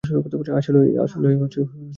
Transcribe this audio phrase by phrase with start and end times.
[0.51, 1.81] আসলেই, তার সমস্যা কী?